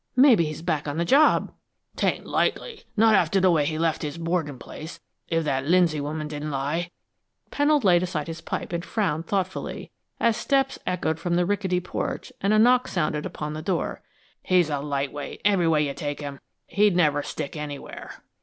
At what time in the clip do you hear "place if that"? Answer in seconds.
4.57-5.67